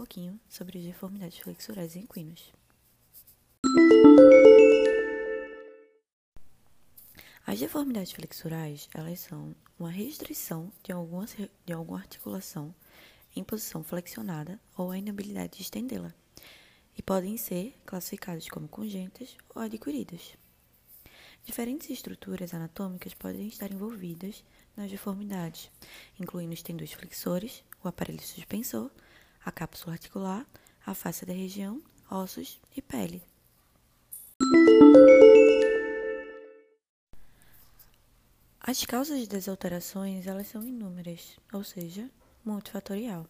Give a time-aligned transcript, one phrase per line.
[0.00, 2.50] pouquinho sobre as deformidades flexurais em equinos.
[7.46, 11.26] As deformidades flexurais, elas são uma restrição de alguma,
[11.66, 12.74] de alguma articulação
[13.36, 16.14] em posição flexionada ou a inabilidade de estendê-la,
[16.96, 20.34] e podem ser classificadas como congênitas ou adquiridas.
[21.44, 24.42] Diferentes estruturas anatômicas podem estar envolvidas
[24.74, 25.70] nas deformidades,
[26.18, 28.90] incluindo os tendões flexores, o aparelho suspensor,
[29.44, 30.46] a cápsula articular,
[30.84, 33.22] a face da região, ossos e pele.
[38.60, 42.08] As causas das alterações elas são inúmeras, ou seja,
[42.44, 43.26] multifatorial,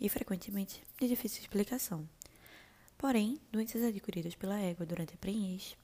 [0.00, 2.08] e frequentemente de difícil explicação.
[2.96, 5.76] Porém, doenças adquiridas pela égua durante a prenhez,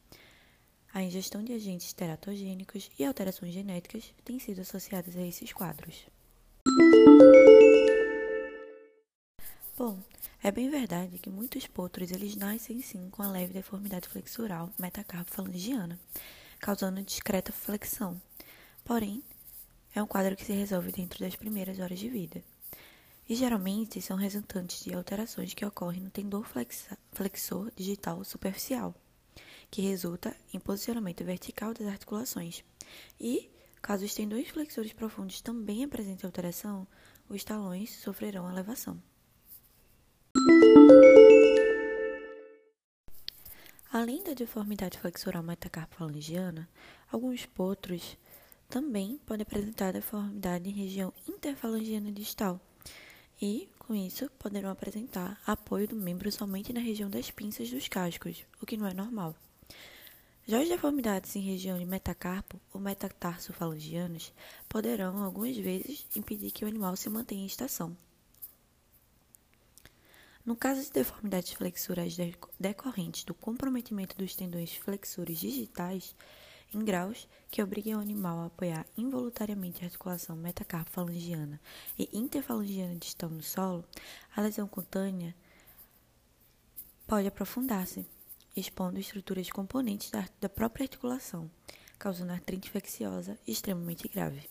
[0.92, 6.06] a ingestão de agentes teratogênicos e alterações genéticas têm sido associadas a esses quadros.
[9.76, 10.02] Bom,
[10.42, 16.00] é bem verdade que muitos potros eles nascem sim com a leve deformidade flexural metacarpo-falangiana,
[16.58, 18.18] causando discreta flexão.
[18.82, 19.22] Porém,
[19.94, 22.42] é um quadro que se resolve dentro das primeiras horas de vida.
[23.28, 26.46] E geralmente são resultantes de alterações que ocorrem no tendor
[27.12, 28.94] flexor digital superficial
[29.70, 32.64] que resulta em posicionamento vertical das articulações.
[33.20, 33.50] E,
[33.82, 36.86] caso os tendões flexores profundos também apresentem alteração,
[37.28, 39.02] os talões sofrerão elevação.
[43.98, 46.68] Além da deformidade flexural metacarpofalangiana,
[47.10, 48.18] alguns potros
[48.68, 52.60] também podem apresentar deformidade em região interfalangiana distal
[53.40, 58.44] e, com isso, poderão apresentar apoio do membro somente na região das pinças dos cascos,
[58.60, 59.34] o que não é normal.
[60.46, 64.30] Já as deformidades em região de metacarpo ou metatarsofalangianas
[64.68, 67.96] poderão, algumas vezes, impedir que o animal se mantenha em estação.
[70.46, 72.16] No caso de deformidades flexurais
[72.60, 76.14] decorrentes do comprometimento dos tendões flexores digitais,
[76.72, 81.60] em graus que obriguem o animal a apoiar involuntariamente a articulação metacarpo-falangiana
[81.98, 83.84] e interfalangiana distal no solo,
[84.36, 85.34] a lesão cutânea
[87.08, 88.06] pode aprofundar-se,
[88.56, 91.50] expondo estruturas componentes da, da própria articulação,
[91.98, 94.48] causando artrite infecciosa extremamente grave.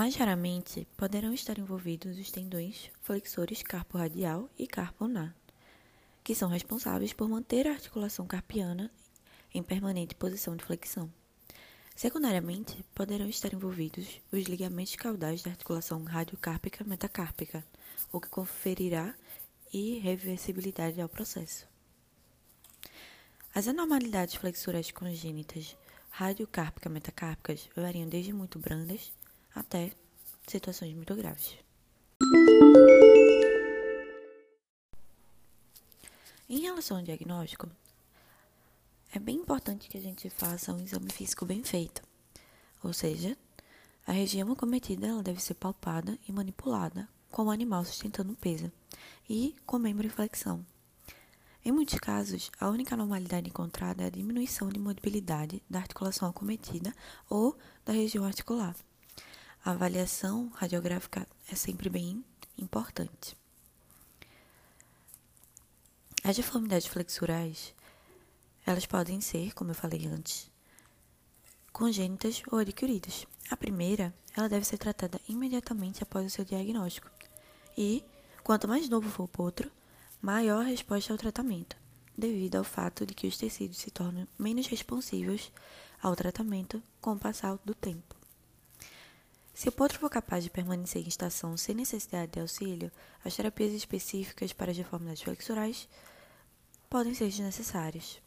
[0.00, 5.36] Mais raramente poderão estar envolvidos os tendões flexores carpo-radial e carpo-ulnar,
[6.24, 8.90] que são responsáveis por manter a articulação carpiana
[9.52, 11.12] em permanente posição de flexão.
[11.94, 17.62] Secundariamente, poderão estar envolvidos os ligamentos caudais da articulação radiocárpica metacárpica,
[18.10, 19.14] o que conferirá
[19.70, 21.68] irreversibilidade ao processo.
[23.54, 25.76] As anormalidades flexurais congênitas
[26.08, 29.12] radiocárpicas metacárpicas variam desde muito brandas
[29.54, 29.92] até
[30.46, 31.56] situações muito graves.
[36.48, 37.68] Em relação ao diagnóstico,
[39.12, 42.02] é bem importante que a gente faça um exame físico bem feito,
[42.82, 43.36] ou seja,
[44.06, 48.72] a região acometida ela deve ser palpada e manipulada com o animal sustentando o peso
[49.28, 50.64] e com membro em flexão.
[51.64, 56.94] Em muitos casos, a única anormalidade encontrada é a diminuição de mobilidade da articulação acometida
[57.28, 58.74] ou da região articular.
[59.62, 62.24] A avaliação radiográfica é sempre bem
[62.56, 63.36] importante.
[66.24, 67.74] As deformidades flexurais,
[68.64, 70.50] elas podem ser, como eu falei antes,
[71.74, 73.26] congênitas ou adquiridas.
[73.50, 77.10] A primeira, ela deve ser tratada imediatamente após o seu diagnóstico,
[77.76, 78.02] e,
[78.42, 79.70] quanto mais novo for o potro,
[80.22, 81.76] maior a resposta ao tratamento,
[82.16, 85.52] devido ao fato de que os tecidos se tornam menos responsivos
[86.02, 88.19] ao tratamento com o passar do tempo.
[89.52, 92.90] Se o potro for capaz de permanecer em estação sem necessidade de auxílio,
[93.24, 95.88] as terapias específicas para as deformidades flexurais
[96.88, 98.20] podem ser desnecessárias.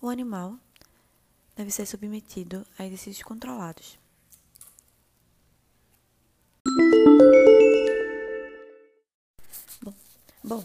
[0.00, 0.58] O animal
[1.54, 3.98] deve ser submetido a exercícios controlados,
[10.46, 10.64] Bom,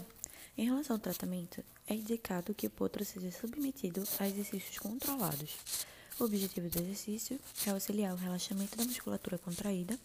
[0.56, 5.56] em relação ao tratamento, é indicado que o potro seja submetido a exercícios controlados.
[6.18, 9.98] O objetivo do exercício é auxiliar o relaxamento da musculatura contraída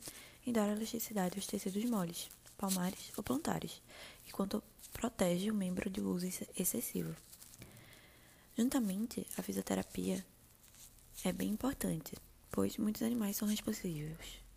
[0.46, 3.82] e dar elasticidade aos tecidos moles, palmares ou plantares,
[4.28, 6.28] enquanto protege o membro do uso
[6.58, 7.16] excessivo.
[8.58, 10.26] Juntamente, a fisioterapia
[11.24, 12.16] é bem importante,
[12.52, 14.48] pois muitos animais são responsivos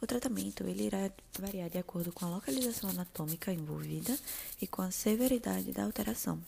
[0.00, 4.16] o tratamento ele irá variar de acordo com a localização anatômica envolvida
[4.60, 6.40] e com a severidade da alteração.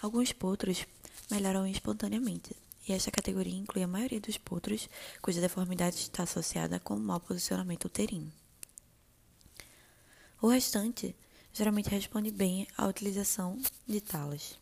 [0.00, 0.86] Alguns potros
[1.30, 2.56] melhoram espontaneamente,
[2.86, 4.88] e esta categoria inclui a maioria dos potros
[5.20, 8.32] cuja deformidade está associada com o mau posicionamento uterino.
[10.40, 11.14] O restante
[11.52, 14.58] geralmente responde bem à utilização de talas.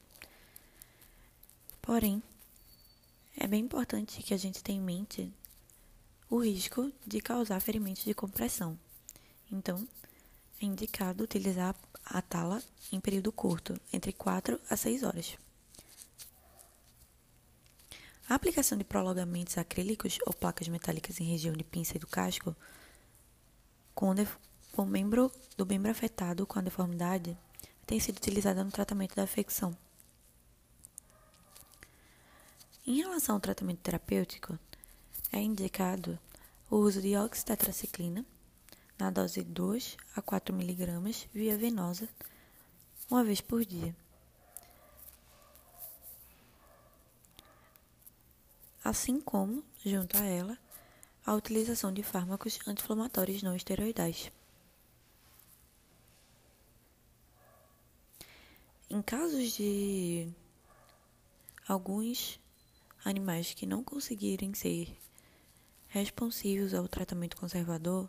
[1.81, 2.23] Porém,
[3.37, 5.33] é bem importante que a gente tenha em mente
[6.29, 8.79] o risco de causar ferimentos de compressão.
[9.51, 9.89] Então,
[10.61, 11.75] é indicado utilizar
[12.05, 12.63] a tala
[12.93, 15.39] em período curto, entre 4 a 6 horas.
[18.31, 22.55] A aplicação de prolongamentos acrílicos ou placas metálicas em região de pinça e do casco,
[23.93, 24.15] com
[24.77, 27.37] o membro do membro afetado com a deformidade,
[27.85, 29.77] tem sido utilizada no tratamento da afecção.
[32.87, 34.57] Em relação ao tratamento terapêutico,
[35.33, 36.17] é indicado
[36.71, 38.25] o uso de oxitetraciclina
[38.97, 42.09] na dose de 2 a 4 mg via venosa,
[43.11, 43.93] uma vez por dia.
[48.83, 50.59] Assim como, junto a ela,
[51.25, 54.33] a utilização de fármacos anti-inflamatórios não esteroidais.
[58.89, 60.29] Em casos de
[61.69, 62.41] alguns
[63.05, 64.97] animais que não conseguirem ser
[65.89, 68.09] responsivos ao tratamento conservador,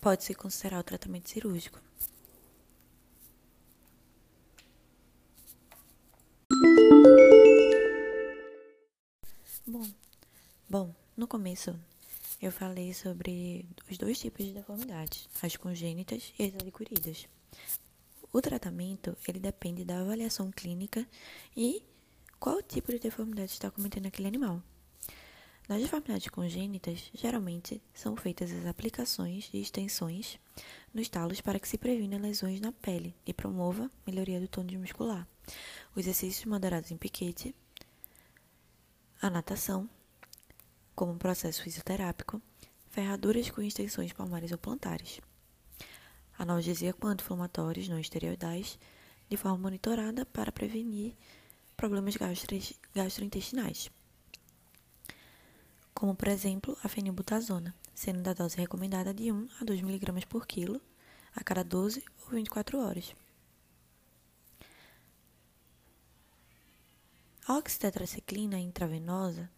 [0.00, 1.80] pode-se considerar o tratamento cirúrgico.
[11.16, 11.74] No começo
[12.40, 17.26] eu falei sobre os dois tipos de deformidades, as congênitas e as adquiridas.
[18.30, 21.06] O tratamento, ele depende da avaliação clínica
[21.56, 21.82] e
[22.38, 24.62] qual tipo de deformidade está cometendo aquele animal.
[25.66, 30.38] Nas deformidades congênitas, geralmente são feitas as aplicações de extensões
[30.92, 35.26] nos talos para que se previna lesões na pele e promova melhoria do tônus muscular.
[35.94, 37.54] Os exercícios moderados em piquete,
[39.20, 39.88] a natação,
[40.96, 42.40] como um processo fisioterápico,
[42.88, 45.20] ferraduras com extensões palmares ou plantares,
[46.38, 48.78] analgesia anti-inflamatórios não esteroidais,
[49.28, 51.14] de forma monitorada para prevenir
[51.76, 52.14] problemas
[52.94, 53.90] gastrointestinais,
[55.92, 60.46] como por exemplo a fenilbutazona, sendo da dose recomendada de 1 a 2 mg por
[60.46, 60.80] quilo
[61.34, 63.14] a cada 12 ou 24 horas.
[67.46, 69.50] A oxitetraciclina intravenosa,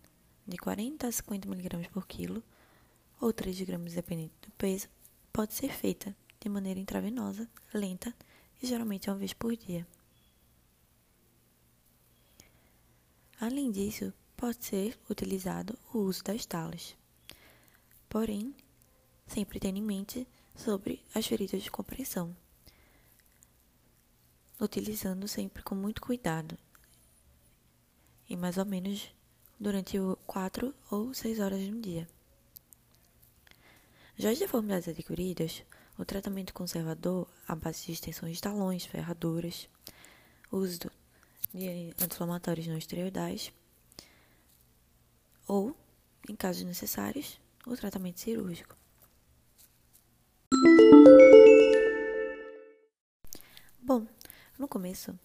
[0.48, 2.42] de 40 a 50 mg por quilo,
[3.20, 4.88] ou 3 gramas dependendo do peso,
[5.30, 8.14] pode ser feita de maneira intravenosa, lenta
[8.62, 9.86] e geralmente uma vez por dia.
[13.38, 16.96] Além disso, pode ser utilizado o uso das talas.
[18.08, 18.54] Porém,
[19.26, 22.34] sempre tenha em mente sobre as feridas de compressão,
[24.58, 26.58] utilizando sempre com muito cuidado
[28.28, 29.12] e mais ou menos
[29.58, 32.08] durante 4 ou 6 horas no dia.
[34.16, 35.62] Já as deformidades adquiridas,
[35.96, 39.68] o tratamento conservador à base de extensões de talões, ferraduras,
[40.50, 40.90] uso
[41.54, 43.52] de anti-inflamatórios não esteroidais
[45.46, 45.74] ou,
[46.28, 48.76] em casos necessários, o tratamento cirúrgico.
[53.80, 54.06] Bom,
[54.58, 55.18] no começo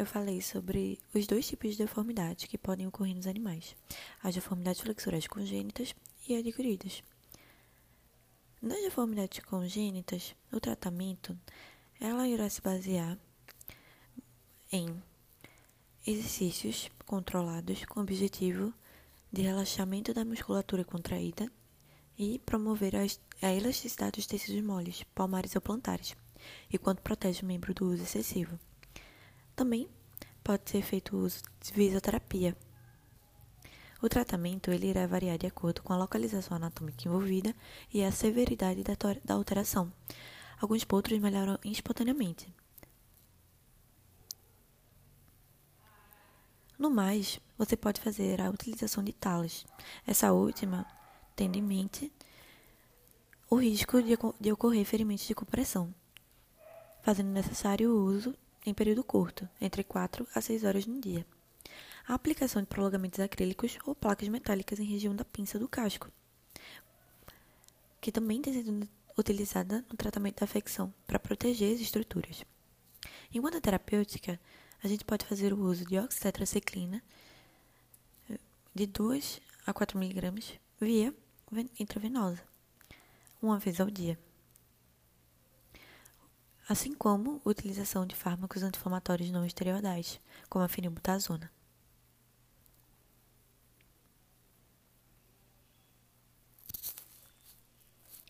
[0.00, 3.76] eu falei sobre os dois tipos de deformidade que podem ocorrer nos animais:
[4.22, 5.94] as deformidades flexurais congênitas
[6.26, 7.02] e adquiridas.
[8.62, 11.38] Nas deformidades congênitas, o tratamento
[12.00, 13.18] ela irá se basear
[14.72, 15.02] em
[16.06, 18.72] exercícios controlados com o objetivo
[19.30, 21.52] de relaxamento da musculatura contraída
[22.18, 26.16] e promover a elasticidade dos tecidos moles, palmares ou plantares,
[26.72, 28.58] e quanto protege o membro do uso excessivo.
[29.60, 29.86] Também
[30.42, 32.56] pode ser feito uso de fisioterapia.
[34.00, 37.54] O tratamento ele irá variar de acordo com a localização anatômica envolvida
[37.92, 39.92] e a severidade da, da alteração.
[40.58, 42.50] Alguns potros melhoram espontaneamente,
[46.78, 49.66] No mais, você pode fazer a utilização de talas.
[50.06, 50.86] Essa última,
[51.36, 52.10] tendo em mente
[53.50, 55.94] o risco de, de ocorrer ferimentos de compressão,
[57.02, 61.26] fazendo necessário o uso em período curto, entre 4 a 6 horas no dia.
[62.06, 66.10] A aplicação de prolongamentos acrílicos ou placas metálicas em região da pinça do casco,
[68.00, 72.44] que também tem sido utilizada no tratamento da afecção para proteger as estruturas.
[73.32, 74.40] Enquanto a terapêutica,
[74.82, 77.02] a gente pode fazer o uso de oxitetraciclina
[78.74, 81.14] de 2 a 4 miligramas via
[81.78, 82.42] intravenosa,
[83.42, 84.18] uma vez ao dia
[86.70, 91.50] assim como utilização de fármacos anti-inflamatórios não esteroidais, como a fenilbutazona.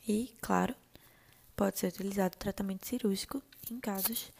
[0.09, 0.75] E, claro,
[1.55, 4.33] pode ser utilizado tratamento cirúrgico em casos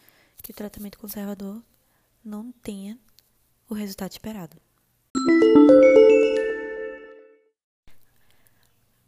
[0.43, 1.63] que o tratamento conservador
[2.25, 2.99] não tenha
[3.69, 4.57] o resultado esperado.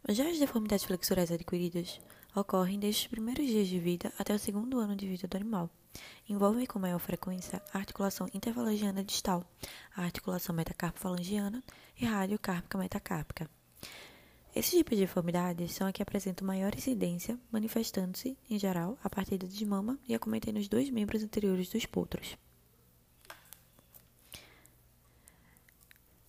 [0.09, 1.99] Já as deformidades flexurais adquiridas
[2.35, 5.69] ocorrem desde os primeiros dias de vida até o segundo ano de vida do animal.
[6.27, 9.45] Envolvem com maior frequência a articulação interfalangiana distal,
[9.95, 11.63] a articulação metacarpofalangiana
[11.99, 13.49] e radiocárpica metacárpica.
[14.55, 19.37] Esses tipos de deformidades são a que apresentam maior incidência, manifestando-se, em geral, a partir
[19.37, 22.37] da desmama e acometendo os dois membros anteriores dos potros.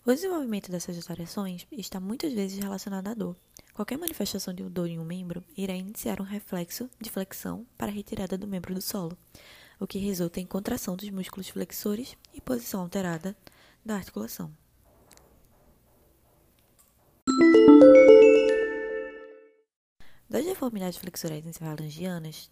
[0.06, 3.36] O desenvolvimento dessas variações está muitas vezes relacionado à dor.
[3.74, 7.94] Qualquer manifestação de dor em um membro irá iniciar um reflexo de flexão para a
[7.94, 9.18] retirada do membro do solo,
[9.80, 13.36] o que resulta em contração dos músculos flexores e posição alterada
[13.84, 14.56] da articulação.
[20.30, 22.48] Das deformidades flexorais encefalogianas,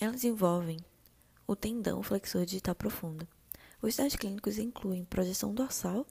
[0.00, 0.80] elas envolvem
[1.46, 3.28] o tendão flexor digital profundo,
[3.80, 6.04] os sinais clínicos incluem projeção dorsal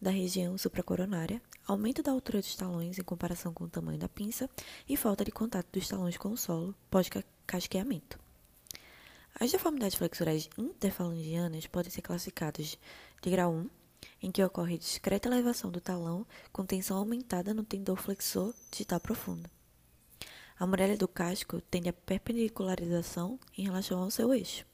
[0.00, 4.48] da região supracoronária, aumento da altura dos talões em comparação com o tamanho da pinça
[4.88, 8.18] e falta de contato dos talões com o solo pós-casqueamento.
[9.38, 12.78] As deformidades flexurais interfalangianas podem ser classificadas
[13.22, 13.70] de grau 1,
[14.22, 19.48] em que ocorre discreta elevação do talão com tensão aumentada no tendão flexor digital profundo.
[20.58, 24.66] A muralha do casco tende a perpendicularização em relação ao seu eixo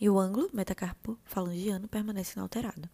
[0.00, 2.88] e o ângulo metacarpo falangiano permanece inalterado.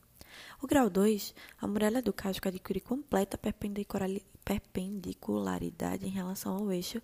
[0.62, 7.00] O grau 2, a muralha do casco adquire completa perpendicularidade em relação ao eixo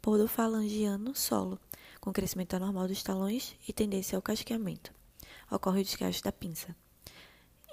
[0.00, 1.58] podofalangiano solo,
[2.00, 4.92] com crescimento anormal dos talões e tendência ao casqueamento.
[5.50, 6.76] Ocorre o desgaste da pinça.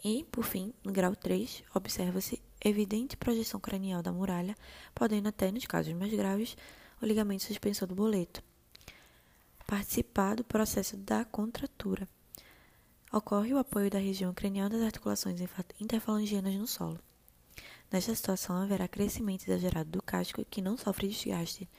[0.03, 4.55] E, por fim, no grau 3, observa-se evidente projeção cranial da muralha,
[4.93, 6.57] podendo até, nos casos mais graves,
[7.01, 8.43] o ligamento suspensor do boleto,
[9.67, 12.07] participar do processo da contratura.
[13.15, 15.39] Ocorre o apoio da região cranial das articulações
[15.79, 17.00] interfalangianas no solo.
[17.91, 21.70] Nesta situação, haverá crescimento exagerado do casco que não sofre desgaste.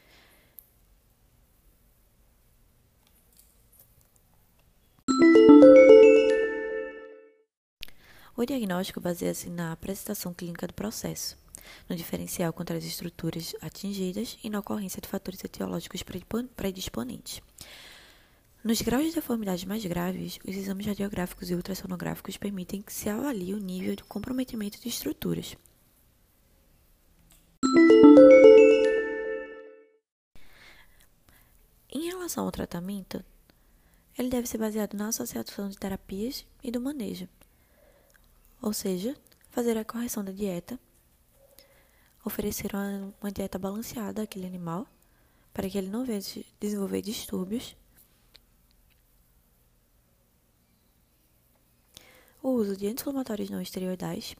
[8.37, 11.37] O diagnóstico baseia-se na apresentação clínica do processo
[11.89, 16.05] no diferencial contra as estruturas atingidas e na ocorrência de fatores etiológicos
[16.55, 17.43] predisponentes.
[18.65, 23.53] Nos graus de deformidade mais graves, os exames radiográficos e ultrassonográficos permitem que se avalie
[23.53, 25.55] o nível de comprometimento de estruturas.
[31.93, 33.23] Em relação ao tratamento,
[34.19, 37.29] ele deve ser baseado na associação de terapias e do manejo,
[38.63, 39.15] ou seja,
[39.51, 40.81] fazer a correção da dieta
[42.25, 44.87] oferecer uma, dieta balanceada àquele animal,
[45.53, 46.21] para que ele não venha
[46.59, 47.77] desenvolver distúrbios.
[52.45, 54.37] O uso de anti-inflamatórios não esteroidais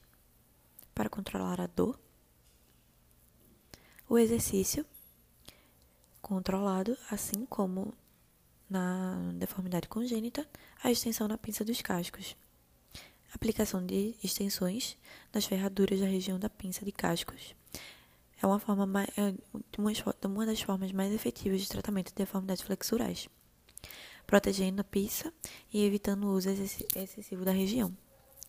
[0.95, 1.99] para controlar a dor.
[4.07, 4.85] O exercício
[6.21, 7.95] controlado, assim como
[8.69, 10.47] na deformidade congênita,
[10.83, 12.37] a extensão na pinça dos cascos.
[13.33, 14.99] Aplicação de extensões
[15.33, 17.57] nas ferraduras da região da pinça de cascos
[18.37, 19.35] é uma, forma mais, é
[20.29, 23.31] uma das formas mais efetivas de tratamento de deformidades flexurais,
[24.27, 25.33] protegendo a pizza
[25.73, 27.97] e evitando o uso excessivo da região.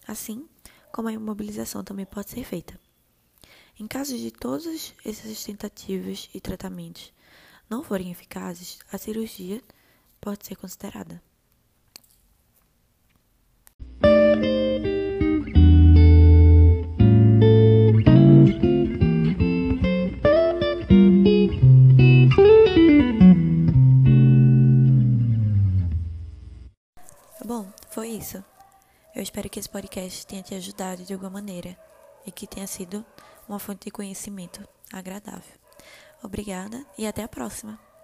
[0.08, 0.48] Assim
[0.92, 2.80] como a imobilização também pode ser feita.
[3.78, 7.14] Em caso de todas essas tentativas e tratamentos
[7.70, 9.62] não forem eficazes, a cirurgia
[10.22, 11.22] pode ser considerada.
[29.46, 31.78] Espero que esse podcast tenha te ajudado de alguma maneira
[32.26, 33.06] e que tenha sido
[33.48, 35.54] uma fonte de conhecimento agradável.
[36.24, 37.95] Obrigada e até a próxima!